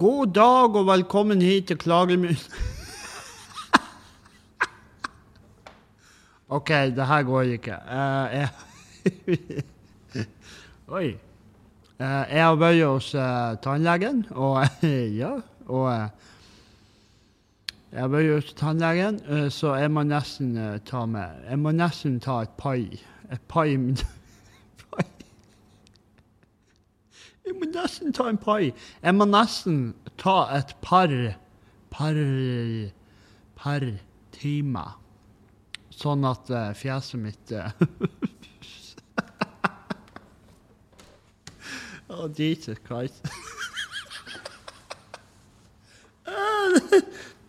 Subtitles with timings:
[0.00, 2.32] God dag og velkommen hit til Klagemyr...
[6.56, 7.76] OK, det her går ikke.
[7.84, 8.48] Uh, jeg
[10.96, 11.08] Oi.
[12.00, 14.64] Uh, jeg har vært hos uh, tannlegen, og
[15.20, 15.34] ja,
[15.66, 16.08] og
[17.92, 19.20] Jeg har vært hos tannlegen,
[19.50, 23.02] så jeg må nesten ta med Jeg må nesten ta et pai.
[23.28, 23.76] Et pai.
[27.46, 28.72] Jeg må nesten ta en pai.
[29.02, 31.08] Jeg må nesten ta et par
[31.90, 32.14] par
[33.60, 33.80] par
[34.32, 34.90] timer.
[35.90, 37.70] Sånn at eh, fjeset mitt eh,
[42.10, 43.20] Å, Jesus Christ.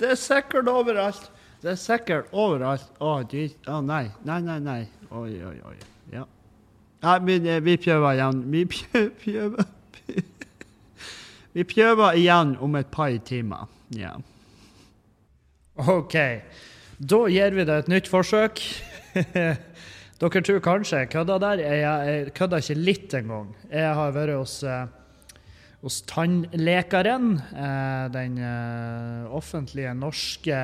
[0.01, 1.31] Det er sikkert overalt.
[1.61, 2.87] Det er sikkert overalt.
[2.97, 4.09] Å, oh, oh, nei.
[4.25, 4.81] Nei, nei, nei.
[5.13, 5.77] Oi, oi, oi.
[6.11, 6.25] Ja.
[7.05, 8.41] Nei, men eh, vi prøver igjen.
[8.51, 8.65] Vi
[9.23, 9.69] prøver
[11.55, 13.67] Vi prøver igjen om et par timer.
[13.95, 14.13] Ja.
[15.75, 16.15] OK.
[17.01, 18.61] Da gir vi det et nytt forsøk.
[20.21, 21.61] Dere tror kanskje jeg kødda der.
[21.65, 23.47] Jeg, kødder ikke litt engang.
[23.71, 24.85] Jeg har vært hos, eh,
[25.81, 27.39] hos tannlekeren.
[27.51, 30.59] Eh, den eh, offentlige norske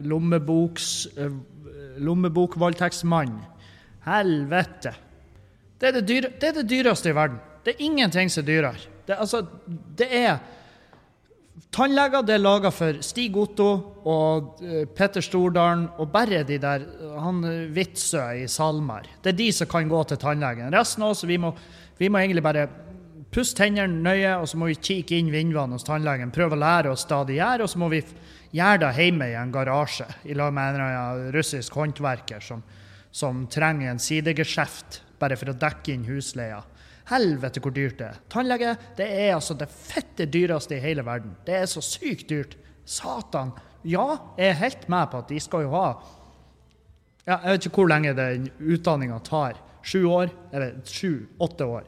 [0.00, 1.08] lommeboks...
[1.98, 3.42] lommebokvoldtektsmannen.
[4.06, 4.94] Helvete.
[5.78, 7.38] Det er det, dyre, det er det dyreste i verden.
[7.64, 8.86] Det er ingenting som er dyrere.
[9.06, 9.42] Det, altså,
[9.98, 10.38] det er
[11.74, 13.66] Tannleger det er laga for Stig Otto
[14.08, 16.86] og eh, Petter Stordalen og bare de der
[17.20, 17.42] han
[17.74, 19.08] Witzøe i Salmar.
[19.22, 20.72] Det er de som kan gå til tannlegen.
[20.72, 21.50] Resten av oss vi må,
[21.98, 22.68] vi må egentlig bare
[23.34, 26.32] pusse tennene nøye, og så må vi kikke inn vinduene hos tannlegen.
[26.32, 28.00] Prøve å lære oss det de gjør, og så må vi
[28.56, 32.62] gjøre det hjemme i en garasje i lag med en russisk håndverker som,
[33.12, 36.62] som trenger en sidegeskjeft bare for å dekke inn husleia.
[37.08, 38.20] Helvete hvor dyrt det er.
[38.32, 41.36] Tannlege det er altså det fette dyreste i hele verden.
[41.46, 42.56] Det er så sykt dyrt.
[42.88, 43.52] Satan.
[43.84, 45.88] Ja, jeg er helt med på at de skal jo ha
[47.28, 49.58] ja, Jeg vet ikke hvor lenge den utdanninga tar.
[49.84, 50.32] Sju år?
[50.52, 51.84] Eller sju-åtte år.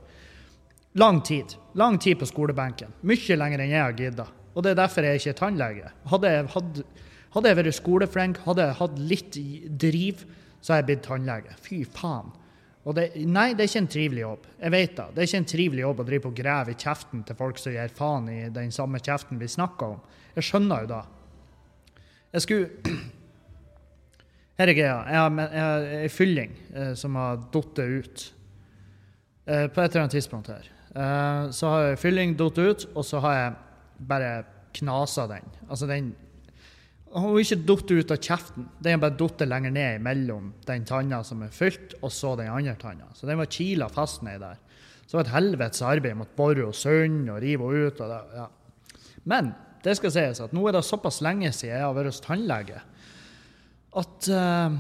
[1.00, 1.56] Lang tid.
[1.75, 2.92] Lang tid på skolebenken.
[3.06, 4.26] Mye lenger enn jeg har gidda.
[4.54, 5.92] Og det er derfor jeg ikke er tannlege.
[6.10, 6.84] Hadde jeg, hadde,
[7.36, 9.41] hadde jeg vært skoleflink, hadde jeg hatt litt
[9.84, 10.25] driv,
[10.60, 11.56] så hadde jeg blitt tannlege.
[11.62, 12.32] Fy faen.
[12.88, 14.44] Og det, nei, det er ikke en trivelig jobb.
[14.56, 15.06] Jeg vet det.
[15.12, 17.74] Det er ikke en trivelig jobb å drive og grave i kjeften til folk som
[17.74, 20.18] gir faen i den samme kjeften vi snakker om.
[20.36, 21.00] Jeg skjønner jo det.
[22.36, 22.94] Jeg skulle
[24.60, 24.96] Her er greia.
[25.08, 28.24] Jeg har ei fylling eh, som har falt ut.
[29.47, 30.66] Eh, på et eller annet tidspunkt her.
[30.92, 33.54] Eh, så har fylling falt ut, og så har jeg
[34.08, 34.32] bare
[34.76, 35.48] knasa den.
[35.68, 36.12] Altså den
[37.10, 40.84] Hun har ikke falt ut av kjeften, den har bare falt lenger ned mellom den
[40.87, 43.09] tanna som er fylt, og så den andre tanna.
[43.19, 44.60] Så den var kila fast nedi der.
[45.03, 46.15] Så det var et helvetes arbeid.
[46.21, 47.98] Måtte bore og sund og rive henne ut.
[47.98, 48.47] Det, ja.
[49.26, 49.50] Men
[49.82, 52.82] det skal sies at nå er det såpass lenge siden jeg har vært hos tannlege,
[54.00, 54.77] at eh,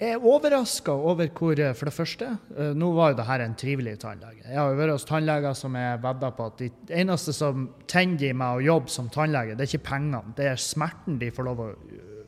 [0.00, 3.44] jeg er overraska over hvor eh, For det første, eh, nå var jo det her
[3.44, 4.46] en trivelig tannlege.
[4.46, 8.30] Jeg har jo vært hos tannleger som er vedda på at det eneste som tenner
[8.30, 11.48] i meg å jobbe som tannlege, det er ikke pengene, det er smerten de får
[11.50, 11.68] lov å,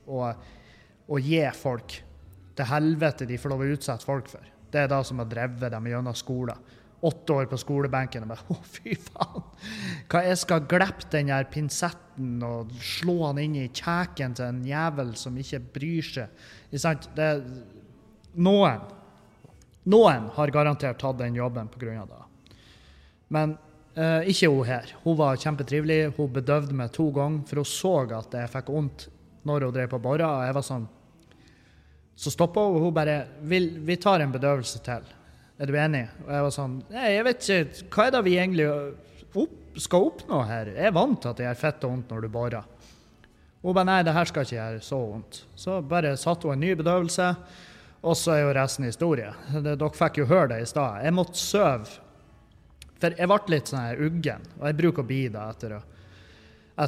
[0.04, 0.28] å,
[1.08, 1.96] å gi folk.
[2.52, 4.52] Det helvete de får lov å utsette folk for.
[4.72, 6.60] Det er det som har drevet dem gjennom skolen.
[7.02, 9.44] Åtte år på skolebenken og bare Å, fy faen!
[10.12, 14.60] Hva jeg skal glippe den der pinsetten og slå han inn i kjeken til en
[14.66, 16.44] jævel som ikke bryr seg.
[16.70, 17.08] Ikke sant?
[17.16, 17.30] Det
[18.38, 18.84] noen.
[19.92, 22.04] Noen har garantert tatt den jobben pga.
[22.06, 22.54] det.
[23.34, 23.56] Men
[23.96, 24.94] eh, ikke hun her.
[25.02, 26.12] Hun var kjempetrivelig.
[26.16, 29.08] Hun bedøvde meg to ganger, for hun så at jeg fikk vondt
[29.48, 30.36] når hun drev på bora.
[30.38, 30.90] Og jeg var sånn
[32.14, 35.21] Så stoppa hun, og hun bare 'Vi tar en bedøvelse til'.
[35.62, 36.06] Er du enig?
[36.24, 37.88] Og jeg var sånn Nei, jeg vet ikke.
[37.94, 38.64] Hva er det vi egentlig
[39.38, 40.72] opp, skal oppnå her?
[40.74, 42.70] Jeg er vant til at det gjør fett og vondt når du borer.
[43.62, 45.44] Hun bare nei, det her skal ikke gjøre så vondt.
[45.54, 47.28] Så bare satte hun en ny bedøvelse,
[48.02, 49.28] og så er jo resten historie.
[49.54, 51.04] Det, dere fikk jo høre det i stad.
[51.06, 51.94] Jeg måtte sove.
[52.98, 55.76] For jeg ble litt sånn uggen, og jeg bruker å bli det etter,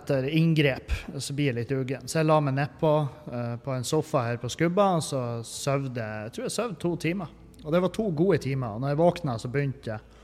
[0.01, 0.91] etter inngrep.
[1.15, 2.11] Så blir jeg litt uggen.
[2.11, 5.87] Så jeg la meg nedpå uh, på en sofa her på Skubba, og så sov
[5.93, 7.44] jeg Jeg tror jeg sov to timer.
[7.65, 8.79] Og det var to gode timer.
[8.79, 10.15] Når jeg våkna, så begynte jeg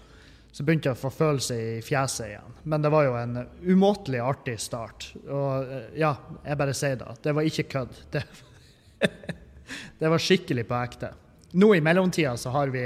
[0.51, 2.55] så begynte jeg å få følelse i fjeset igjen.
[2.67, 3.37] Men det var jo en
[3.71, 5.13] umåtelig artig start.
[5.23, 6.11] Og eh, ja,
[6.43, 7.13] jeg bare sier det.
[7.23, 8.01] Det var ikke kødd.
[9.01, 9.07] Det,
[10.01, 11.13] det var skikkelig på ekte.
[11.63, 12.83] Nå i mellomtida så har vi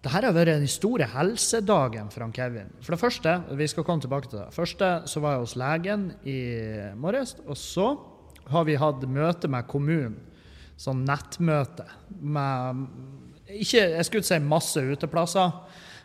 [0.00, 2.70] det her har vært den store helsedagen for han Kevin.
[2.80, 4.46] For det første, vi skal komme tilbake til det.
[4.56, 6.38] Første så var jeg hos legen i
[6.96, 7.90] morges, og så
[8.48, 10.16] har vi hatt møte med kommunen.
[10.80, 11.84] Sånn nettmøte
[12.16, 12.86] med
[13.58, 15.52] ikke, Jeg skulle ikke si masse uteplasser,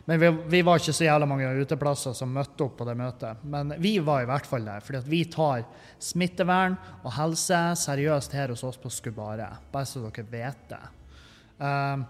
[0.06, 3.40] Men vi, vi, var ikke så jævla mange uteplasser som møtte opp på det møtet.
[3.42, 5.64] Men vi var i hvert fall der, fordi vi tar
[5.98, 9.48] smittevern og helse seriøst her hos oss på Skubare.
[9.72, 10.78] Bare så dere vet det.
[11.58, 12.06] Uh,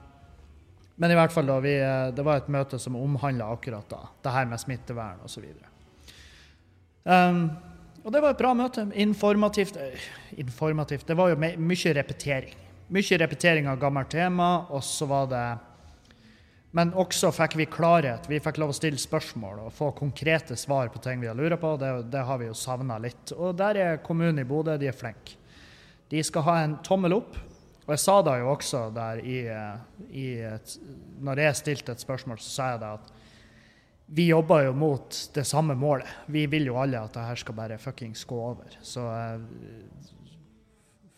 [1.00, 1.72] men i hvert fall, da, vi,
[2.12, 5.48] det var et møte som omhandla akkurat da, det her med smittevern osv.
[7.06, 7.42] Um,
[8.06, 8.86] og det var et bra møte.
[8.94, 9.76] Informativt.
[9.76, 10.06] Øh,
[10.38, 11.08] informativt.
[11.08, 12.65] Det var jo mye repetering.
[12.88, 15.46] Mye repetering av gammelt tema, og så var det
[16.76, 18.26] men også fikk vi klarhet.
[18.28, 21.56] Vi fikk lov å stille spørsmål og få konkrete svar på ting vi har lurt
[21.62, 21.70] på.
[21.80, 23.32] Det, det har vi jo savna litt.
[23.32, 25.38] Og der er kommunen i Bodø, de er flinke.
[26.12, 27.38] De skal ha en tommel opp.
[27.86, 29.38] Og jeg sa da jo også der i,
[30.10, 30.74] i et,
[31.22, 33.12] Når jeg stilte et spørsmål, så sa jeg det at
[34.18, 36.10] vi jobber jo mot det samme målet.
[36.30, 38.76] Vi vil jo alle at det her skal bare fuckings gå over.
[38.84, 40.12] Så eh,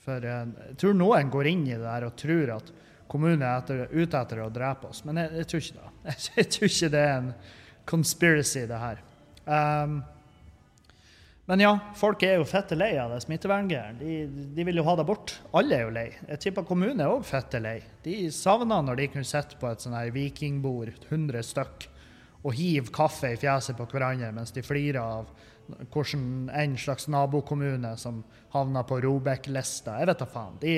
[0.08, 2.74] For jeg tror noen går inn i det der og tror at
[3.08, 5.02] kommunen er etter, ute etter å drepe oss.
[5.08, 5.94] Men jeg, jeg, tror ikke det.
[6.38, 7.32] Jeg, tror ikke det er en
[7.88, 9.02] conspiracy, det her.
[9.48, 9.98] Um,
[11.48, 13.96] men ja, folk er jo fette lei av det smitteverngreiene.
[14.00, 15.32] De, de, vil jo ha det bort.
[15.56, 16.08] Alle er jo lei.
[16.34, 17.78] Jeg tipper kommunen er òg fette lei.
[18.04, 21.88] De savna når de kunne sitte på et sånn her vikingbord, 100 stykk,
[22.44, 25.32] og hive kaffe i fjeset på hverandre mens de flirer av
[25.92, 28.22] hvordan en slags nabokommune som
[28.54, 29.98] havna på Robek-lista.
[30.00, 30.56] Jeg vet da faen.
[30.62, 30.76] De,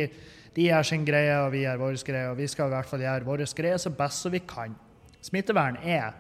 [0.57, 2.31] de gjør sin greie, og vi gjør vår greie.
[2.33, 4.75] Og vi skal i hvert fall gjøre vår greie så best som vi kan.
[5.25, 6.17] Smittevern er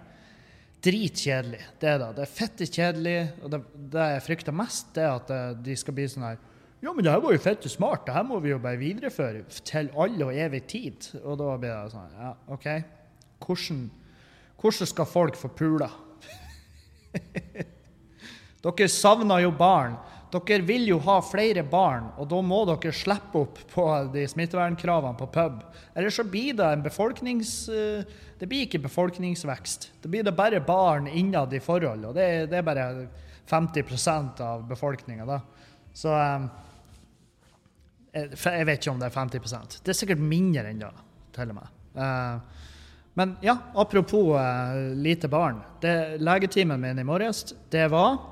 [0.84, 1.62] dritkjedelig.
[1.80, 2.12] Det er det.
[2.24, 3.18] Er fette kjedelig.
[3.42, 3.62] Og det,
[3.92, 6.40] det jeg frykter mest, det er at eh, de skal bli sånn her
[6.80, 8.06] Ja, men det her var jo fette smart.
[8.06, 11.10] Det her må vi jo bare videreføre til alle og evig tid.
[11.24, 12.70] Og da blir det sånn Ja, OK.
[13.40, 13.82] Hvordan,
[14.60, 15.90] hvordan skal folk få pula?
[18.60, 19.96] Dere savner jo barn.
[20.30, 25.18] Dere vil jo ha flere barn, og da må dere slippe opp på de smittevernkravene
[25.18, 25.62] på pub.
[25.94, 27.54] Eller så blir det en befolknings...
[27.68, 28.04] Eh,
[28.40, 29.90] det blir ikke befolkningsvekst.
[30.00, 32.84] Det blir det bare barn innad i forhold, og det, det er bare
[33.50, 35.40] 50% av befolkninga, da.
[35.92, 36.46] Så um,
[38.14, 40.90] Jeg vet ikke om det er 50% Det er sikkert mindre enn det,
[41.34, 41.74] til og med.
[43.18, 44.38] Men ja, apropos
[44.94, 45.60] lite barn.
[45.82, 47.42] Det, legetimen min i morges,
[47.74, 48.29] det var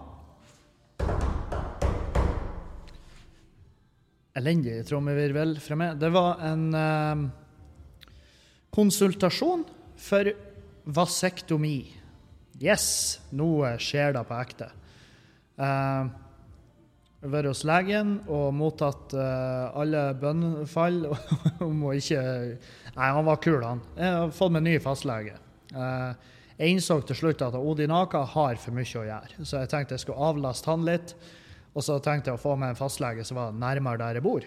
[4.39, 5.99] elendig trommevirvel fra meg.
[6.01, 7.25] Det var en eh,
[8.75, 9.67] konsultasjon
[9.99, 10.31] for
[10.99, 11.79] vasektomi.
[12.63, 12.87] Yes,
[13.37, 13.51] nå
[13.83, 14.71] skjer det på ekte.
[15.59, 16.17] Eh,
[17.27, 21.01] vært hos legen og mottatt uh, alle bønnfall
[21.67, 22.21] om å ikke
[22.99, 23.83] Nei, han var kul, han.
[23.99, 25.35] Jeg har fått meg ny fastlege.
[25.71, 26.15] Uh,
[26.59, 30.03] jeg innså til slutt at Odinaka har for mye å gjøre, så jeg tenkte jeg
[30.03, 31.15] skulle avlaste han litt.
[31.79, 34.47] Og så tenkte jeg å få med en fastlege som var nærmere der jeg bor.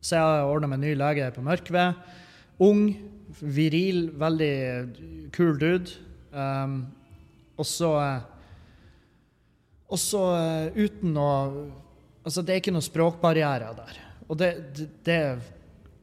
[0.00, 1.98] Så jeg ordna med ny lege på Mørkved.
[2.64, 2.86] Ung,
[3.40, 4.54] viril, veldig
[5.36, 5.98] kul dude.
[6.32, 6.86] Um,
[7.60, 7.90] og så
[9.86, 10.22] Og så
[10.74, 11.30] uten å
[12.24, 13.98] Altså, det er ikke noen språkbarrierer der.
[14.32, 15.18] Og det, det, det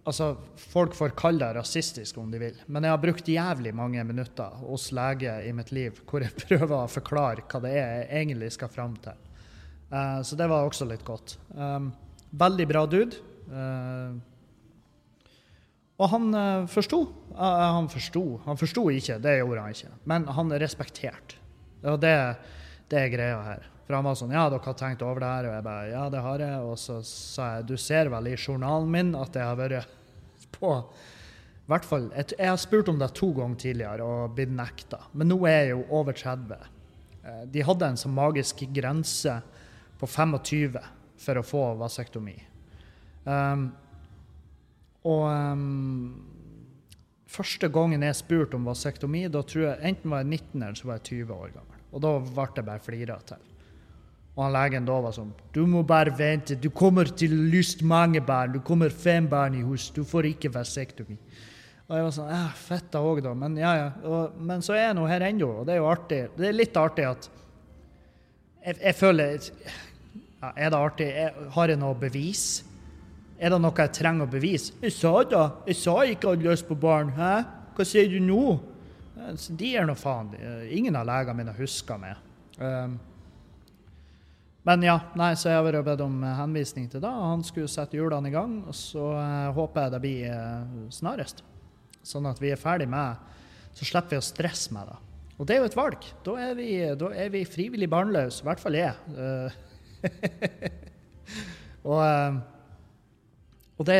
[0.06, 4.02] Altså, folk får kalle det rasistisk om de vil, men jeg har brukt jævlig mange
[4.02, 8.08] minutter hos lege i mitt liv hvor jeg prøver å forklare hva det er jeg
[8.24, 9.20] egentlig skal fram til.
[9.92, 11.36] Uh, så det var også litt godt.
[11.52, 11.92] Um,
[12.32, 13.20] veldig bra dude.
[13.52, 14.16] Uh,
[16.02, 17.04] og han uh, forsto.
[17.36, 19.94] Han forsto Han forsto ikke, det gjorde han ikke.
[20.10, 21.38] Men han respekterte.
[21.88, 22.16] Og det,
[22.92, 23.70] det er greia her.
[23.86, 25.48] For han var sånn Ja, dere har tenkt over det her?
[25.50, 26.60] Og jeg bare Ja, det har jeg.
[26.68, 29.98] Og så sa jeg Du ser vel i journalen min at jeg har vært
[30.58, 30.76] på
[31.72, 35.06] hvert fall, jeg, jeg har spurt om det to ganger tidligere og blitt nekta.
[35.16, 36.70] Men nå er jeg jo over 30.
[37.54, 39.38] De hadde en sånn magisk grense
[40.02, 40.80] på 25
[41.22, 42.36] for å få vasektomi.
[43.24, 43.68] Um,
[45.06, 45.62] og um,
[47.30, 50.90] første gangen jeg spurte om vasektomi, da tror jeg enten var jeg 19 eller så
[50.90, 51.80] var jeg 20 år gammel.
[51.92, 53.48] Og da ble det bare flira til.
[54.32, 56.56] Og han legen da var sånn Du må bare vente.
[56.56, 58.54] Du kommer til å lyst mange barn.
[58.56, 59.90] Du kommer fem barn i hus.
[59.92, 61.18] Du får ikke vasektomi.
[61.90, 63.36] Og jeg var sånn Ja, fett da òg, da.
[63.36, 63.90] Men ja, ja.
[64.08, 66.22] Og, men så er jeg nå her ennå, og det er jo artig.
[66.38, 67.28] Det er litt artig at
[68.62, 69.36] jeg, jeg føler
[70.42, 71.08] er det artig?
[71.54, 72.64] Har jeg noe bevis?
[73.42, 74.76] Er det noe jeg trenger å bevise?
[74.84, 75.46] Jeg sa da.
[75.66, 77.14] Jeg sa ikke hadde lyst på barn.
[77.16, 77.32] Hæ?
[77.78, 78.58] Hva sier du nå?
[79.58, 80.34] De er nå faen.
[80.70, 82.20] Ingen av legene mine husker meg.
[82.62, 83.00] Um,
[84.68, 87.10] men ja, nei, så jeg har bedt om henvisning til det.
[87.10, 91.42] Han skulle sette hjulene i gang, og så uh, håper jeg det blir uh, snarest.
[92.06, 93.30] Sånn at vi er ferdig med
[93.78, 95.00] Så slipper vi å stresse med det.
[95.38, 96.06] Og det er jo et valg.
[96.26, 96.70] Da er vi,
[97.00, 98.94] da er vi frivillig barnløse, i hvert fall jeg.
[99.18, 99.71] Uh,
[101.90, 102.40] og, eh,
[103.78, 104.00] og, det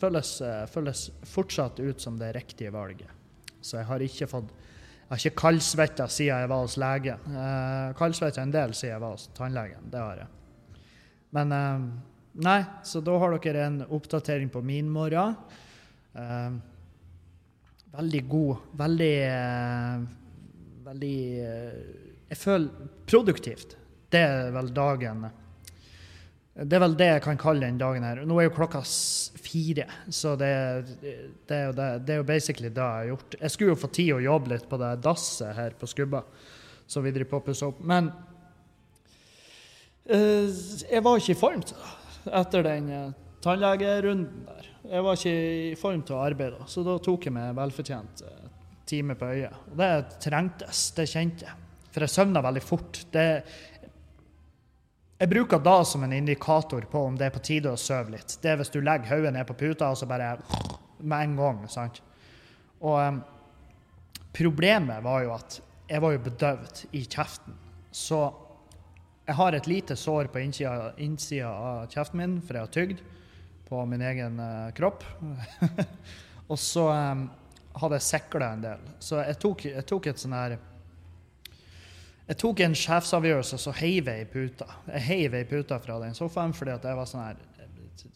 [0.00, 0.30] føles,
[0.70, 3.10] føles, fortsatt ut som det riktige valget.
[3.60, 4.52] så jeg har ikke fått
[5.04, 7.14] jeg har ikke kaldsvetta siden jeg var hos lege.
[7.28, 9.90] Eh, kaldsvetta en del siden jeg var hos tannlegen.
[9.92, 10.80] Det har jeg.
[11.36, 11.84] Men eh,
[12.46, 12.56] nei,
[12.88, 15.36] så da har dere en oppdatering på min morgen.
[16.16, 16.56] Eh,
[17.98, 18.64] veldig god.
[18.80, 20.06] Veldig eh,
[20.84, 21.76] Veldig eh,
[22.28, 23.76] Jeg føler produktivt.
[24.14, 25.24] Det er vel dagen
[26.54, 28.22] Det er vel det jeg kan kalle den dagen her.
[28.22, 28.82] Nå er jo klokka
[29.42, 30.52] fire, så det,
[31.02, 33.36] det, er jo det, det er jo basically det jeg har gjort.
[33.40, 36.22] Jeg skulle jo få tid å jobbe litt på det dasset her på Skubba,
[36.86, 37.82] så vi driver på å pusse opp.
[37.82, 38.12] Men
[40.06, 41.92] uh, jeg var ikke i form til det
[42.32, 43.10] etter den eh,
[43.44, 44.70] tannlegerunden der.
[44.84, 45.34] Jeg var ikke
[45.72, 48.48] i form til å arbeide, så da tok jeg meg velfortjent eh,
[48.88, 49.60] time på øyet.
[49.72, 49.92] Og det
[50.24, 51.60] trengtes, det kjente jeg.
[51.94, 53.04] For jeg søvna veldig fort.
[53.14, 53.26] Det,
[55.18, 58.34] jeg bruker da som en indikator på om det er på tide å sove litt.
[58.42, 60.34] Det er hvis du legger hodet ned på puta og så bare
[60.98, 61.60] med en gang.
[61.70, 62.00] sant?
[62.82, 63.20] Og um,
[64.34, 67.54] problemet var jo at jeg var jo bedøvd i kjeften.
[67.94, 68.20] Så
[69.24, 73.04] jeg har et lite sår på innsida, innsida av kjeften min, for jeg har tygd
[73.68, 75.06] på min egen uh, kropp.
[76.50, 77.28] og så um,
[77.78, 78.86] hadde jeg sikla en del.
[78.98, 80.58] Så jeg tok, jeg tok et sånn her
[82.24, 84.68] jeg tok en sjefsavgjørelse, så heiv jeg i puta.
[84.94, 87.42] Jeg heiv i puta fra den sofaen fordi at jeg var sånn her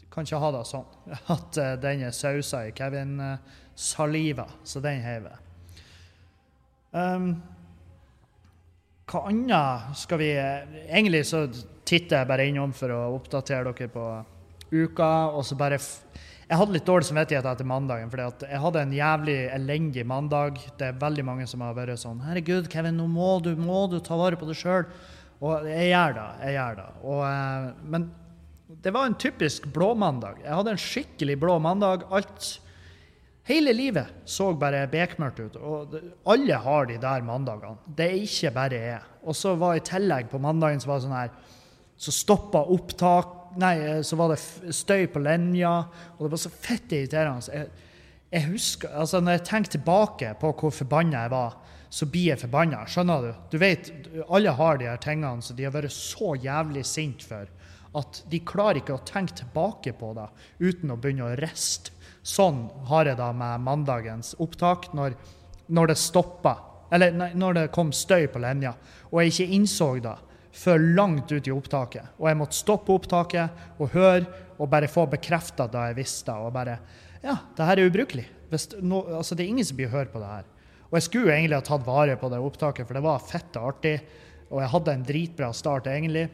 [0.08, 0.86] Kan ikke ha det sånn.
[1.34, 4.46] At eh, den er sausa i Kevin-saliva.
[4.64, 5.44] Så den heiv jeg.
[6.96, 7.28] Um,
[9.08, 11.42] hva annet skal vi Egentlig så
[11.84, 14.06] titter jeg bare innom for å oppdatere dere på
[14.72, 15.92] uka, og så bare f
[16.48, 20.60] jeg hadde litt dårlig samvittighet etter mandagen, For jeg hadde en jævlig elendig mandag.
[20.80, 24.00] Det er veldig mange som har vært sånn 'Herregud, Kevin, nå må du, må du
[24.00, 24.86] ta vare på deg sjøl.'
[25.40, 26.30] Og jeg gjør det.
[26.42, 26.86] Jeg gjør det.
[27.04, 28.10] Og, eh, men
[28.82, 30.40] det var en typisk blåmandag.
[30.42, 32.02] Jeg hadde en skikkelig blå mandag.
[32.10, 32.58] Alt
[33.48, 35.54] Hele livet så bare bekmørkt ut.
[35.56, 35.94] Og
[36.28, 37.78] alle har de der mandagene.
[37.96, 39.06] Det er ikke bare jeg.
[39.24, 41.30] Og så var i tillegg på mandagen så var det sånn her
[41.98, 45.72] Så stoppa opptak Nei, eh, så var det støy på linja.
[46.16, 47.54] Og det var så fett irriterende.
[47.54, 47.70] Jeg,
[48.30, 51.58] jeg husker, altså Når jeg tenker tilbake på hvor forbanna jeg var,
[51.90, 52.84] så blir jeg forbanna.
[52.86, 53.30] Skjønner du?
[53.50, 53.92] Du vet,
[54.28, 57.48] Alle har de her tingene som de har vært så jævlig sint for
[57.96, 60.26] at de klarer ikke å tenke tilbake på det
[60.60, 61.94] uten å begynne å riste.
[62.22, 65.14] Sånn har jeg da med mandagens opptak, når,
[65.72, 66.58] når det stoppa.
[66.92, 68.74] Eller når det kom støy på linja,
[69.08, 70.16] og jeg ikke innså det
[70.58, 72.14] før langt ut i opptaket.
[72.18, 74.24] Og jeg måtte stoppe opptaket og høre
[74.58, 76.34] og bare få bekrefta det jeg visste.
[76.34, 76.78] Og bare
[77.22, 78.28] Ja, det her er ubrukelig.
[78.80, 80.44] No, altså, det er ingen som blir høre på det her.
[80.88, 83.72] Og jeg skulle egentlig ha tatt vare på det opptaket, for det var fett og
[83.74, 83.96] artig.
[84.48, 86.28] Og jeg hadde en dritbra start, egentlig.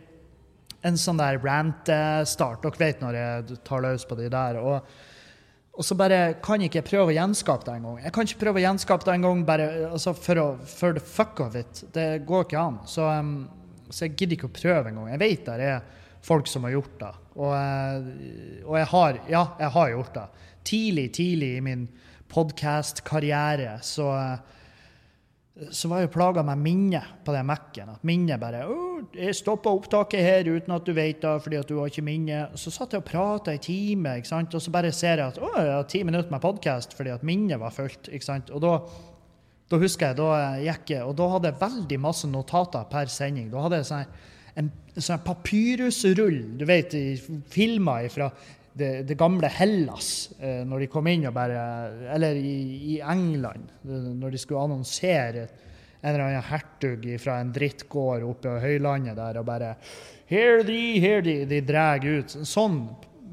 [0.84, 2.62] En sånn der rant-start.
[2.62, 4.60] Dere vet når jeg tar løs på de der.
[4.60, 4.94] og
[5.74, 7.96] og så bare kan ikke jeg prøve å gjenskape det en gang.
[8.04, 11.02] Jeg kan ikke prøve å gjenskape det en gang bare altså for, å, for the
[11.02, 11.80] fuck of it.
[11.94, 12.76] Det går ikke an.
[12.86, 13.48] Så, um,
[13.94, 15.12] så jeg gidder ikke å prøve engang.
[15.12, 15.84] Jeg vet det er
[16.24, 17.12] folk som har gjort det.
[17.36, 20.26] Og, eh, og jeg har Ja, jeg har gjort det.
[20.64, 21.86] Tidlig, tidlig i min
[22.32, 24.54] podkast-karriere så eh,
[25.70, 27.92] så var jeg plaga med minnet på den Mac-en.
[27.94, 28.66] At minnet bare
[29.14, 32.48] 'Jeg stoppa opptaket her uten at du vet det, fordi at du har ikke minne.'
[32.56, 34.54] Så satt jeg og prata i time, ikke sant?
[34.54, 37.22] og så bare ser jeg at 'Å, jeg har ti minutter med podkast', fordi at
[37.22, 38.08] minnet var fullt.
[38.50, 38.80] Og da,
[39.73, 40.30] da husker jeg, da
[40.61, 43.49] gikk jeg, og da hadde jeg veldig masse notater per sending.
[43.52, 44.14] Da hadde jeg sånn
[44.54, 47.16] en sånn papyrusrull, du vet, i
[47.50, 48.28] filmer fra
[48.75, 51.59] det, det gamle Hellas, eh, når de kom inn og bare
[52.14, 52.56] Eller i,
[52.94, 55.47] i England, eh, når de skulle annonsere
[56.04, 59.75] en eller annen hertug fra en drittgård oppe på høylandet der og bare
[60.28, 61.35] Here de, here de.
[61.44, 62.33] De drar ut.
[62.49, 62.78] Sånn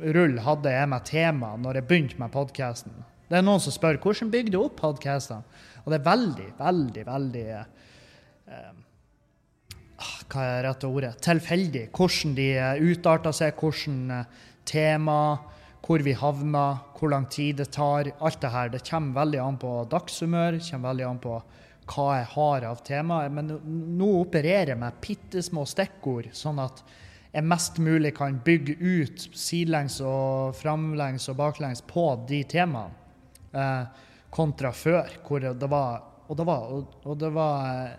[0.02, 2.94] rull hadde jeg med tema når jeg begynte med podkasten.
[3.32, 5.46] Det er noen som spør hvordan bygde du opp podkastene?
[5.84, 8.74] Og det er veldig, veldig, veldig eh,
[9.98, 11.16] ah, Hva er rette ordet?
[11.26, 11.88] Tilfeldig.
[11.96, 15.20] Hvordan de eh, utarter seg, hvordan eh, tema,
[15.82, 18.12] hvor vi havner, hvor lang tid det tar.
[18.22, 18.70] Alt det her.
[18.74, 21.38] Det kommer veldig an på dagshumør, kommer veldig an på
[21.92, 23.22] hva jeg har av tema.
[23.34, 23.56] Men
[23.98, 26.84] nå opererer jeg med bitte små stikkord, sånn at
[27.32, 32.92] jeg mest mulig kan bygge ut sidelengs og framlengs og baklengs på de temaene,
[33.56, 33.86] eh,
[34.32, 37.98] kontra før, hvor det var Og det var, og, og det var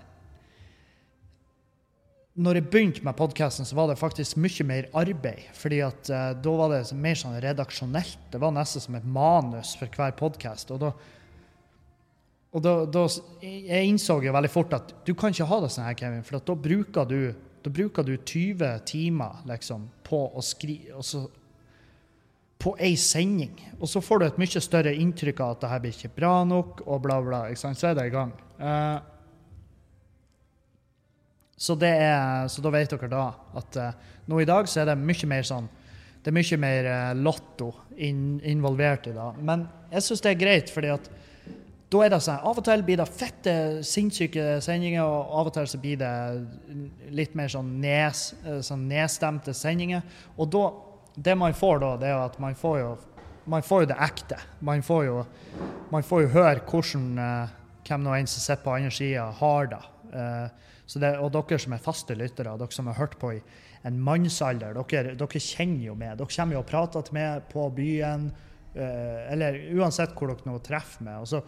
[2.33, 5.51] når jeg begynte med podkasten, så var det faktisk mye mer arbeid.
[5.53, 8.19] fordi at uh, da var det mer sånn redaksjonelt.
[8.33, 10.73] Det var nesten som et manus for hver podkast.
[10.73, 10.95] Og, da,
[12.57, 13.05] og da, da
[13.43, 16.41] Jeg innså jo veldig fort at du kan ikke ha det sånn her, Kevin, for
[16.41, 20.99] da bruker du da bruker du 20 timer liksom, på å skrive
[22.63, 23.57] på ei sending.
[23.81, 26.35] Og så får du et mye større inntrykk av at det her blir ikke bra
[26.47, 27.45] nok, og bla, bla.
[27.51, 27.81] ikke sant?
[27.81, 28.31] Så er det i gang.
[28.63, 28.99] Uh,
[31.57, 33.25] så, det er, så da vet dere da
[33.59, 35.67] at uh, nå i dag så er det mye mer sånn
[36.23, 39.29] Det er mye mer uh, lotto in, involvert i det.
[39.43, 41.11] Men jeg syns det er greit, fordi at
[41.93, 45.57] da er det sånn Av og til blir det fette, sinnssyke sendinger, og av og
[45.59, 46.15] til så blir det
[47.13, 48.23] litt mer sånn, nes,
[48.65, 50.07] sånn nedstemte sendinger.
[50.39, 50.63] Og da
[51.15, 52.93] Det man får da, det er at man får jo
[53.45, 54.39] man får jo det ekte.
[54.63, 55.25] Man får jo,
[55.91, 57.55] man får jo høre hvordan uh,
[57.87, 59.83] hvem nå enn som sitter på andre sida, har det.
[60.13, 60.71] Uh,
[61.03, 61.13] det.
[61.19, 63.43] Og dere som er faste lyttere, dere som har hørt på i
[63.89, 66.21] en mannsalder, dere, dere kjenner jo med.
[66.21, 68.31] Dere kommer jo og prater meg på byen,
[68.77, 71.23] uh, eller uansett hvor dere nå treffer meg.
[71.25, 71.43] Og så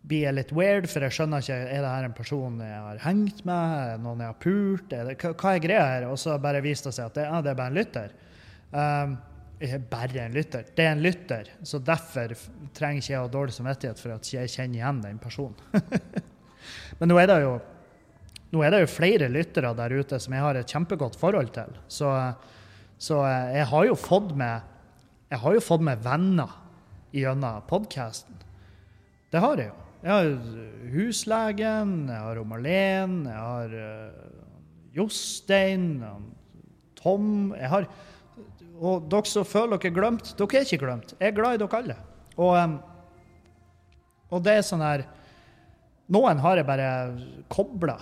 [0.00, 3.00] blir jeg litt weird, for jeg skjønner ikke er det her en person jeg har
[3.04, 6.06] hengt med, noen jeg har pult, det, hva er greia her?
[6.08, 8.14] Og så bare viser det seg at det, ja, det er bare en lytter.
[8.70, 9.18] Um,
[9.90, 10.64] bare en lytter.
[10.76, 12.32] Det er en lytter, så derfor
[12.76, 15.58] trenger ikke jeg ha dårlig samvittighet for at jeg kjenner igjen den personen.
[17.00, 17.58] Men nå er, jo,
[18.54, 21.76] nå er, det jo, flere lyttere der ute som jeg har et kjempegodt forhold til.
[21.92, 22.08] Så,
[22.96, 23.20] så
[23.52, 24.68] jeg har jo fått med
[25.30, 26.56] jeg har jo fått med venner
[27.14, 28.34] gjennom podkasten.
[29.30, 29.76] Det har jeg jo.
[30.00, 30.30] Jeg har
[30.90, 33.74] huslegen, jeg har Marlen, jeg har
[34.96, 36.00] Jostein,
[36.98, 37.86] Tom jeg har
[38.80, 41.12] og dere som føler dere glemt, dere er ikke glemt.
[41.18, 41.96] Jeg er glad i dere alle.
[42.40, 42.76] Og,
[44.32, 45.08] og det er sånn her
[46.10, 46.86] Noen har jeg bare
[47.52, 47.94] kobla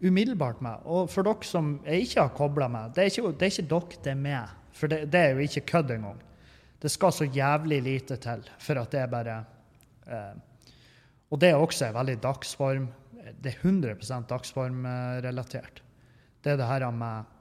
[0.00, 0.86] umiddelbart med.
[0.88, 3.68] Og for dere som jeg ikke har kobla med, det er ikke, det er ikke
[3.74, 4.54] dere det er med.
[4.76, 6.22] For det, det er jo ikke kødd engang.
[6.80, 9.36] Det skal så jævlig lite til for at det er bare
[10.06, 10.34] eh,
[11.32, 12.88] Og det er også veldig dagsform.
[13.42, 15.82] Det er 100% dagsformrelatert.
[16.44, 17.35] Det er det her med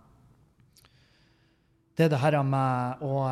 [1.96, 3.24] det er det her med å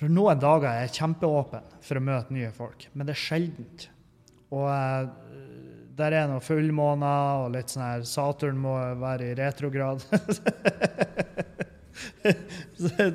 [0.00, 3.84] For noen dager er jeg kjempeåpen for å møte nye folk, men det er sjeldent.
[4.50, 5.10] Og eh,
[6.00, 10.02] der er noen fullmåner og litt sånn her Saturn må være i retrograd.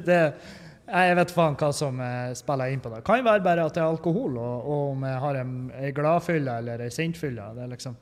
[0.05, 0.21] det,
[0.85, 3.01] jeg vet faen hva som eh, spiller inn på det.
[3.07, 6.85] Kan være bare at det er alkohol, og, og om jeg har ei gladfylle eller
[6.85, 7.49] ei sintfylle.
[7.73, 7.97] Liksom,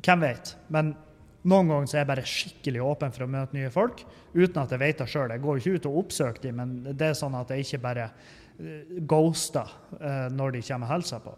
[0.00, 0.56] hvem vet?
[0.72, 0.94] Men
[1.42, 4.74] noen ganger så er jeg bare skikkelig åpen for å møte nye folk, uten at
[4.74, 5.32] jeg vet det sjøl.
[5.34, 8.04] Jeg går ikke ut og oppsøker dem, men det er sånn at jeg ikke bare
[8.12, 11.34] uh, ghoster uh, når de kommer og hilser på.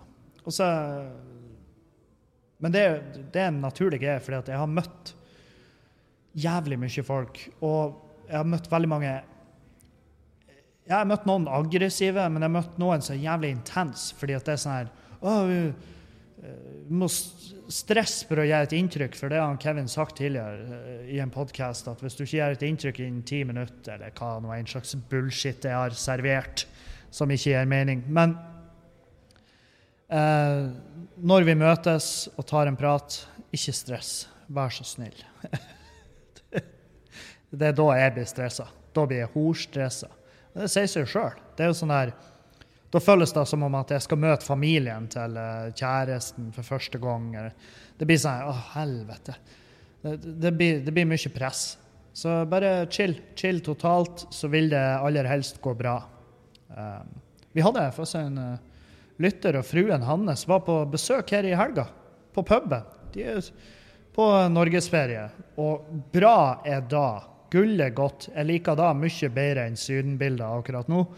[0.52, 0.66] Så,
[2.60, 2.82] men det,
[3.32, 5.14] det, er en naturlig greie, for jeg har møtt
[6.36, 7.40] jævlig mye folk.
[7.64, 9.14] Og jeg har møtt veldig mange
[10.84, 14.36] Jeg har møtt noen aggressive, men jeg har møtt noen som er jævlig intense, fordi
[14.36, 14.90] at det er sånn her
[16.44, 21.12] vi må stresse for å gjøre et inntrykk, for det har Kevin sagt tidligere eh,
[21.16, 24.34] i en podkast, at hvis du ikke gjør et inntrykk innen ti minutter, eller hva
[24.42, 26.66] nå en slags bullshit jeg har servert
[27.14, 28.34] som ikke gir mening Men
[30.12, 30.66] eh,
[31.22, 33.22] når vi møtes og tar en prat,
[33.54, 34.12] ikke stress.
[34.52, 35.16] Vær så snill.
[37.54, 38.66] det er da jeg blir stressa.
[38.94, 40.10] Da blir jeg horstressa.
[40.54, 41.38] Det sier seg jo sjøl.
[41.56, 42.12] Det er jo sånn der
[42.94, 47.00] da føles det som om at jeg skal møte familien til eh, kjæresten for første
[47.02, 47.32] gang.
[47.98, 49.34] Det blir sånn Å, helvete.
[50.04, 51.64] Det, det, blir, det, blir, mye press.
[52.14, 53.16] Så bare chill.
[53.34, 55.96] Chill totalt, så vil det aller helst gå bra.
[56.70, 57.10] Um,
[57.54, 58.62] vi hadde for en uh,
[59.22, 61.88] lytter og fruen hans var på besøk her i helga,
[62.34, 62.86] på puben.
[63.14, 63.50] De er
[64.14, 65.26] på norgesferie.
[65.58, 67.24] Og bra er da.
[67.50, 68.28] Gull er godt.
[68.30, 71.08] Jeg liker da mye bedre enn Syden-bilder akkurat nå.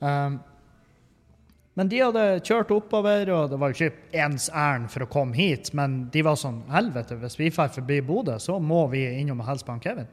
[0.00, 0.40] Um,
[1.78, 5.70] men de hadde kjørt oppover, og det var ikke ens ærend for å komme hit,
[5.78, 9.76] men de var sånn Helvete, hvis vi drar forbi Bodø, så må vi innom på
[9.84, 10.10] Kevin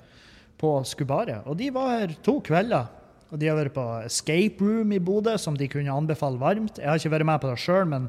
[0.62, 1.42] på Skubaret.
[1.50, 2.86] Og de var her to kvelder.
[3.34, 6.78] Og de har vært på escape room i Bodø, som de kunne anbefale varmt.
[6.78, 8.06] Jeg har ikke vært med på det sjøl, men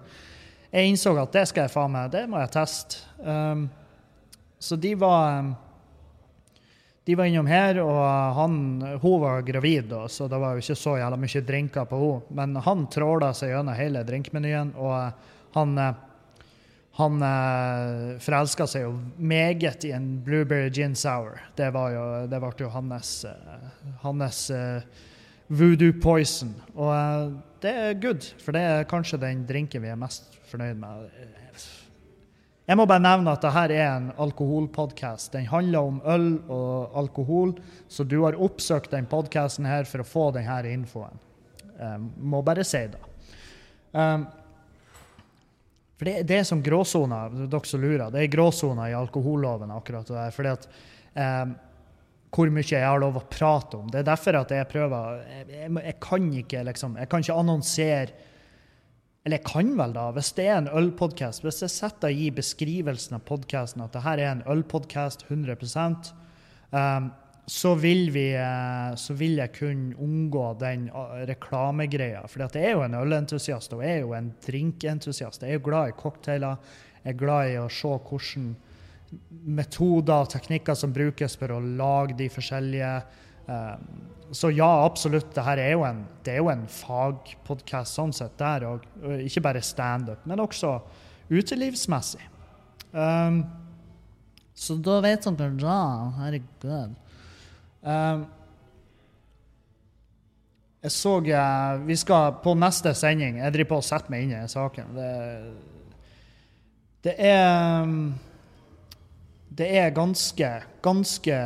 [0.68, 3.00] jeg innså at det skal jeg faen meg, det må jeg teste.
[3.24, 3.70] Um,
[4.60, 5.54] så de var um,
[7.06, 8.56] de var innom her, og han,
[8.98, 12.34] hun var gravid, da, så det var jo ikke så jævla mye drinker på henne.
[12.34, 15.78] Men han tråla seg gjennom hele drinkmenyen, og han,
[16.98, 21.38] han eh, forelska seg jo meget i en blueberry gin sour.
[21.54, 24.42] Det, var jo, det ble jo hans, eh, hans
[25.46, 26.56] voodoo poison.
[26.74, 31.06] Og det er good, for det er kanskje den drinken vi er mest fornøyd med.
[32.66, 35.30] Jeg må bare nevne at dette er en alkoholpodkast.
[35.36, 37.52] Den handler om øl og alkohol,
[37.88, 41.22] så du har oppsøkt denne podkasten for å få denne infoen.
[41.78, 42.98] Um, må bare si det.
[43.92, 44.26] Um,
[45.96, 48.10] for det, det, er som gråsoner, dere som lurer.
[48.10, 50.34] Det er gråsoner i alkoholloven, akkurat der.
[50.34, 50.66] Fordi at
[51.14, 51.54] um,
[52.36, 53.86] hvor mye jeg har lov å prate om.
[53.92, 57.38] Det er derfor at jeg prøver Jeg, jeg, jeg kan ikke liksom, jeg kan ikke
[57.44, 58.32] annonsere
[59.26, 61.42] Eller jeg kan vel, da, hvis det er en ølpodkast.
[61.42, 65.56] Hvis jeg setter i beskrivelsen av podkasten at det her er en ølpodkast 100
[66.70, 67.08] um,
[67.46, 72.24] så vil, vi, eh, så vil jeg kunne unngå den eh, reklamegreia.
[72.30, 75.42] For det er jo en ølentusiast og jeg er jo en drinkentusiast.
[75.42, 76.62] Jeg er jo glad i cocktailer.
[77.04, 78.48] Jeg er glad i å se hvordan
[79.58, 82.92] metoder og teknikker som brukes for å lage de forskjellige.
[83.46, 83.74] Eh,
[84.30, 85.34] så ja, absolutt.
[85.34, 88.86] Det her er jo en, det er jo en fagpodkast sånn sett der òg.
[89.22, 90.78] Ikke bare standup, men også
[91.30, 92.24] utelivsmessig.
[92.96, 93.42] Um,
[94.56, 95.78] så da vet dere da.
[96.20, 96.96] Herregud.
[97.86, 98.24] Um,
[100.82, 104.34] jeg så uh, Vi skal på neste sending Jeg driver på å sette meg inn
[104.38, 104.96] i saken.
[104.96, 105.10] Det,
[107.06, 107.92] det er
[109.56, 110.48] Det er ganske,
[110.84, 111.36] ganske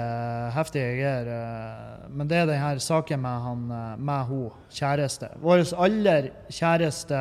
[0.56, 1.28] heftige greier.
[1.30, 5.28] Uh, men det er denne saken med, han, uh, med hun kjæreste.
[5.38, 7.20] Vår aller kjæreste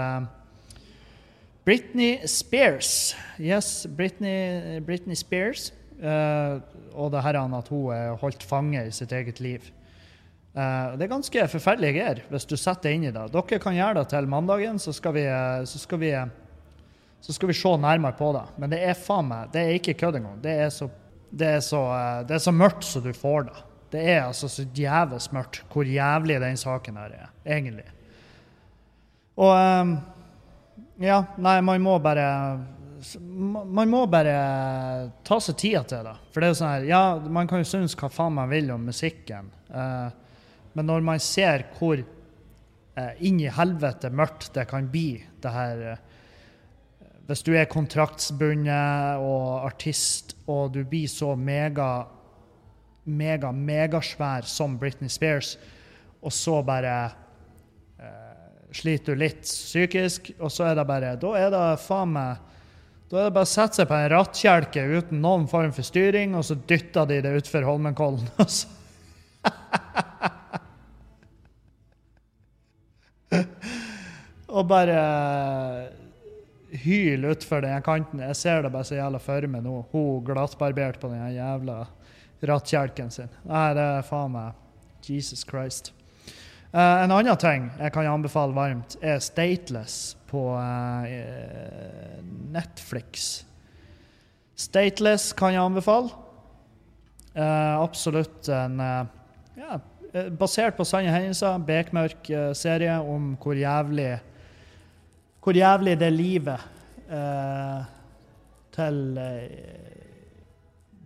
[1.66, 3.16] Britney Spears.
[3.38, 5.70] Yes, Britney, Britney Spears.
[6.02, 6.58] Uh,
[6.96, 9.62] og det her at hun er holdt fange i sitt eget liv.
[10.56, 13.28] Uh, det er ganske forferdelige greier hvis du setter deg inn i det.
[13.36, 15.28] Dere kan gjøre det til mandagen, så skal vi,
[15.70, 16.16] så skal vi,
[17.22, 18.46] så skal vi se nærmere på det.
[18.58, 20.40] Men det er faen meg, det er ikke kødd engang.
[20.44, 20.90] Det er så,
[21.30, 23.64] det uh, det er så mørkt som du får det.
[23.90, 27.88] Det er altså så jævlig mørkt hvor jævlig den saken her er, egentlig.
[29.40, 29.96] Og um,
[31.02, 32.28] ja, nei, man må bare
[33.40, 34.34] man må bare
[35.24, 36.16] ta seg tida til det.
[36.34, 38.72] For det er jo sånn her, ja, Man kan jo synes hva faen man vil
[38.74, 40.10] om musikken, uh,
[40.76, 45.86] men når man ser hvor uh, inn i helvete mørkt det kan bli, det her
[45.94, 46.09] uh,
[47.30, 52.08] Hvis du er kontraktsbundet og artist, og du blir så mega,
[53.06, 55.54] mega, megasvær som Britney Spears,
[56.26, 56.96] og så bare
[58.74, 62.38] sliter du litt psykisk, og så er det bare Da er det faen meg
[63.10, 66.36] da er det bare å sette seg på en rattkjelke uten noen form for styring,
[66.38, 68.30] og så dytter de det utfor Holmenkollen.
[74.60, 75.00] og bare
[76.72, 78.22] hyl utfor den kanten.
[78.24, 79.82] Jeg ser det bare så jævla for meg nå.
[79.94, 81.84] Hun glattbarbert på den jævla
[82.50, 83.32] rattkjelken sin.
[83.48, 85.94] Nei, det er faen meg Jesus Christ.
[86.70, 91.06] Uh, en annen ting jeg kan anbefale varmt, er Stateless på uh,
[92.54, 93.44] Netflix.
[94.60, 96.14] Stateless kan jeg anbefale.
[97.34, 99.80] Uh, absolutt en ja,
[100.40, 104.16] Basert på sanne hendelser, bekmørk serie om hvor jævlig
[105.50, 106.62] Hvor jævlig det livet
[108.76, 109.00] til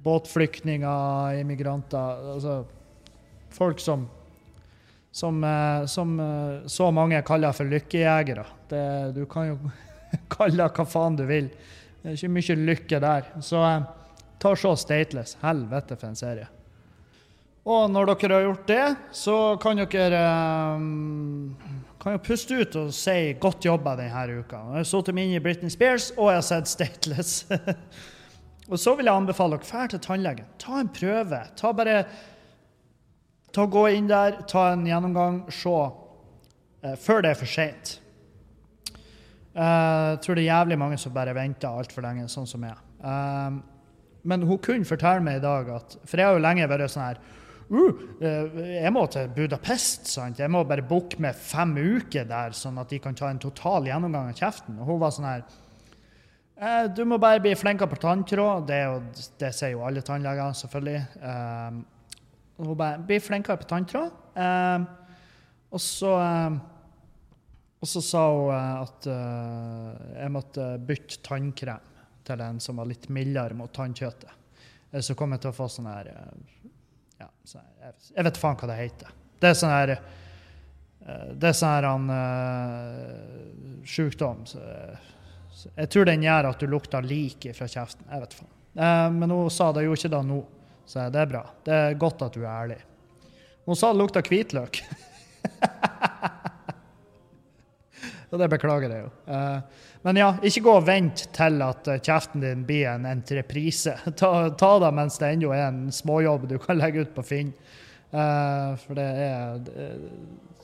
[0.03, 2.58] båtflyktninger, immigranter Altså
[3.56, 4.03] folk som
[5.13, 8.45] som, eh, som, eh, så mange kaller for lykkejegere.
[8.69, 9.58] Det, du kan jo
[10.36, 11.51] kalle hva faen du vil.
[12.01, 13.27] Det er ikke mye lykke der.
[13.45, 13.86] Så eh,
[14.41, 15.38] ta så Stateless.
[15.43, 16.47] Helvete for en serie.
[17.69, 20.23] Og når dere har gjort det, så kan dere
[20.75, 21.53] um,
[22.03, 24.57] kan jo puste ut og si 'godt jobba' denne uka.
[24.57, 27.45] Jeg har sittet meg inn i Britney Spears, og jeg har sett Stateless.
[28.71, 30.45] og så vil jeg anbefale dere dra til tannlegen.
[30.59, 31.41] Ta en prøve.
[31.55, 32.05] Ta bare
[33.53, 35.69] Ta Gå inn der, ta en gjennomgang, se
[36.81, 37.99] eh, før det er for seint.
[39.53, 42.79] Eh, jeg tror det er jævlig mange som bare venter altfor lenge, sånn som jeg.
[43.05, 43.59] Eh,
[44.23, 47.03] men hun kunne fortelle meg i dag at For jeg har jo lenge vært sånn
[47.05, 47.19] her
[47.71, 50.39] uh, Jeg må til Budapest, sant?
[50.39, 53.88] Jeg må bare booke med fem uker der, sånn at de kan ta en total
[53.89, 54.80] gjennomgang av kjeften.
[54.80, 55.45] Og hun var sånn her
[56.95, 58.67] Du må bare bli flinkere på tanntråd.
[58.69, 58.84] Det,
[59.41, 61.02] det sier jo alle tannleger, selvfølgelig.
[62.58, 64.13] Og hun bare 'Bli flinkere på tanntråd'.
[64.36, 64.86] Eh,
[65.71, 66.60] og så eh,
[67.84, 69.08] og så sa hun eh, at
[70.21, 71.89] jeg måtte bytte tannkrem
[72.23, 74.32] til en som var litt mildere mot tannkjøttet.
[75.02, 76.08] Så kom jeg til å få sånn her
[77.23, 79.15] ja, her, Jeg vet faen hva det heter.
[79.39, 79.93] Det er sånn her
[81.36, 84.45] Det er sånn her han uh, Sjukdom.
[84.47, 84.63] Så,
[85.51, 88.07] så jeg tror den gjør at du lukter lik fra kjeften.
[88.09, 88.51] Jeg vet faen.
[88.73, 90.41] Uh, men hun sa det jo ikke da nå.
[90.88, 91.43] Så det er bra.
[91.63, 92.79] Det er godt at du er ærlig.
[93.67, 94.81] Hun sa det lukta hvitløk.
[98.31, 99.12] og det beklager jeg jo.
[99.27, 99.59] Uh,
[100.03, 103.95] men ja, ikke gå og vent til at uh, kjeften din blir en entreprise.
[104.19, 107.53] Ta, ta det mens det ennå er en småjobb du kan legge ut på Finn.
[108.13, 109.61] Uh, for det er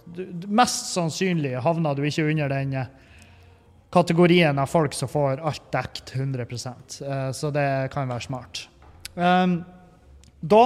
[0.10, 2.76] du, Mest sannsynlig havner du ikke under den
[3.94, 6.98] kategorien av folk som får alt dekt 100%
[7.34, 8.64] så det kan være smart.
[9.16, 9.60] Um,
[10.42, 10.64] da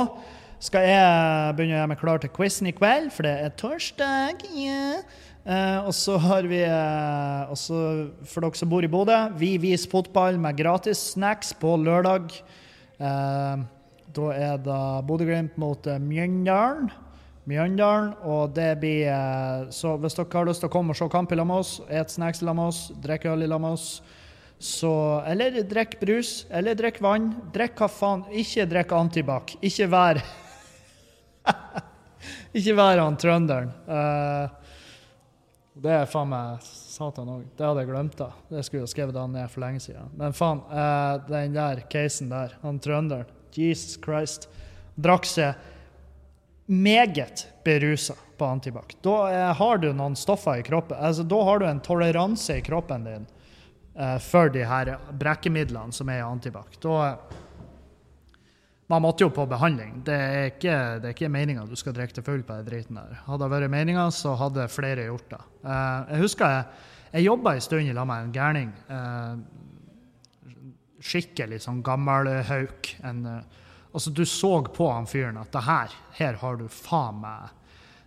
[0.63, 4.45] skal jeg begynne å gjøre meg klar til quizen i kveld, for det er torsdag.
[4.55, 5.03] Yeah.
[5.43, 7.77] Eh, og så har vi eh, også,
[8.23, 12.31] For dere som bor i Bodø, vi viser fotball med gratis snacks på lørdag.
[12.95, 13.65] Eh,
[14.13, 16.93] da er det Bodø-Glimt mot eh, Mjøndalen.
[17.43, 21.09] Mjøndalen, og det blir eh, Så hvis dere har lyst til å komme og se
[21.11, 23.59] kamp i lag med oss, et snacks i lag med oss, drikke øl i lag
[23.59, 23.89] med oss,
[24.63, 24.93] så
[25.27, 27.33] Eller drikk brus, eller drikk vann.
[27.51, 28.23] Drikk hva faen.
[28.31, 29.57] Ikke drikk antibac.
[29.59, 30.23] Ikke vær
[32.55, 33.73] Ikke vær han trønderen.
[33.91, 34.62] Eh,
[35.83, 37.43] det er faen meg satan òg.
[37.57, 38.15] Det hadde jeg glemt.
[38.17, 38.29] da.
[38.47, 40.11] Det skulle jeg skrevet da ned for lenge siden.
[40.15, 44.47] Men faen, eh, den der casen der, han trønderen Jesus Christ.
[44.95, 45.55] Drakk seg
[46.71, 48.95] meget berusa på antibac.
[49.03, 50.97] Da eh, har du noen stoffer i kroppen.
[50.97, 53.27] Altså, da har du en toleranse i kroppen din
[53.99, 56.79] eh, for de her brekkemidlene som er i antibac.
[56.79, 57.17] Da
[58.87, 60.01] man måtte jo på behandling.
[60.05, 62.99] Det er ikke, det er ikke meninga du skal drikke deg full på den driten
[62.99, 63.15] der.
[63.27, 65.41] Hadde det vært meninga, så hadde flere gjort det.
[65.63, 68.73] Uh, jeg husker jeg, jeg jobba en stund lag med en gærning.
[68.91, 69.35] Uh,
[71.03, 72.91] skikkelig sånn gammel hauk.
[73.07, 77.21] En, uh, altså, du så på han fyren at det her, her har du faen
[77.23, 77.59] meg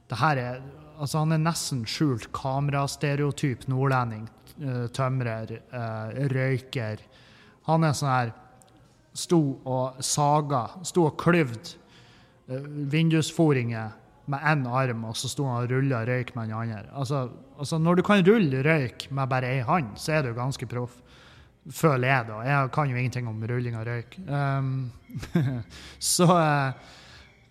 [0.07, 0.59] det her er,
[1.03, 4.29] altså Han er nesten skjult kamerastereotyp nordlending.
[4.97, 5.51] tømrer,
[6.31, 7.01] røyker.
[7.67, 8.31] Han er sånn her
[9.17, 11.73] sto og saga, sto og klyvd
[12.51, 13.95] uh, vindusforinger
[14.27, 16.85] med én arm, og så sto han og rulla røyk med den andre.
[16.93, 20.67] Altså, altså, når du kan rulle røyk med bare ei hånd, så er du ganske
[20.67, 20.99] proff.
[21.71, 22.41] Føler jeg, da.
[22.47, 24.19] Jeg kan jo ingenting om rulling av røyk.
[24.27, 24.93] Um,
[26.15, 26.93] så uh,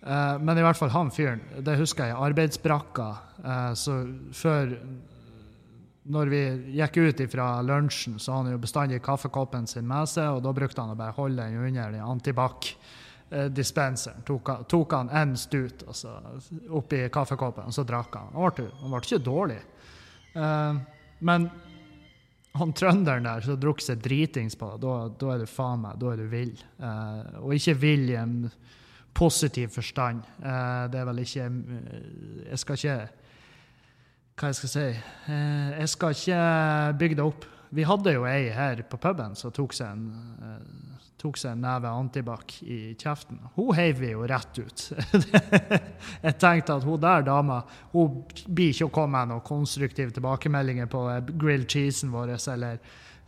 [0.04, 1.42] uh, Men i hvert fall han fyren.
[1.64, 2.16] Det husker jeg.
[2.16, 3.10] Arbeidsbrakka.
[3.76, 3.98] så
[4.32, 4.72] før
[6.06, 6.38] når vi
[6.78, 10.50] gikk ut fra lunsjen, så hadde han jo bestandig kaffekoppen sin med seg, og da
[10.54, 14.20] brukte han å bare holde den under den antibac-dispenseren.
[14.28, 16.10] Tok, tok, han én stut altså,
[16.78, 18.28] oppi kaffekoppen, og så drakk han.
[18.36, 19.62] Han ble, han ble ikke dårlig.
[20.36, 20.74] Uh,
[21.26, 21.40] men
[22.56, 26.06] han trønderen der som drukket seg dritings på da, da, er du faen meg da
[26.12, 26.54] er du vill.
[26.80, 28.34] Uh, og ikke vill i en
[29.16, 30.18] positiv forstand.
[30.38, 31.46] Uh, det er vel ikke
[32.46, 32.98] Jeg skal ikke
[34.36, 36.40] hva jeg skal si eh, Jeg skal ikke
[37.00, 37.46] bygge det opp.
[37.76, 40.04] Vi hadde jo ei her på puben som tok seg en,
[40.44, 43.40] eh, tok seg en neve antibac i kjeften.
[43.56, 44.84] Hun heiv vi jo rett ut.
[46.26, 47.62] jeg tenkte at hun der dama
[47.94, 52.80] hun blir ikke å komme med noen konstruktive tilbakemeldinger på eh, grilled cheesen vår eller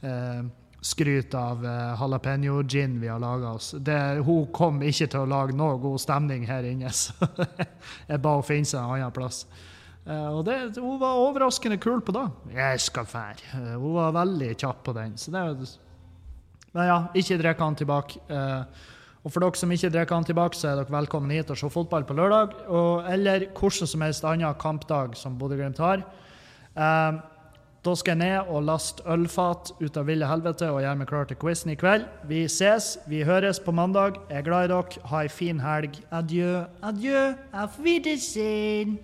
[0.04, 0.42] eh,
[0.80, 3.72] skryt av uh, jalapeño gin vi har laga oss.
[3.82, 8.36] Det, hun kom ikke til å lage noe god stemning her inne, så jeg ba
[8.36, 9.42] henne finne seg en annen plass.
[10.08, 12.24] Uh, og det, hun var overraskende kul på det.
[12.54, 13.44] 'Jeg skal fære'.
[13.52, 15.16] Uh, hun var veldig kjapp på den.
[15.16, 15.78] Så det,
[16.72, 17.76] men ja, ikke drikk han
[18.28, 18.64] Uh,
[19.24, 22.04] og for dere som ikke drikker tilbake så er dere velkommen hit og se fotball
[22.04, 22.54] på lørdag.
[22.68, 26.04] Og, eller hvordan som helst annen kampdag som Bodø-Glimt har.
[26.78, 27.18] Uh,
[27.84, 31.28] da skal jeg ned og laste ølfat ut av ville helvete og gjøre meg klar
[31.28, 32.06] til quizen i kveld.
[32.28, 34.18] Vi ses, vi høres på mandag.
[34.30, 35.04] Jeg er glad i dere.
[35.10, 36.00] Ha ei en fin helg.
[36.10, 37.28] Adjø, adjø.
[37.52, 38.98] Auf Wiedersehen.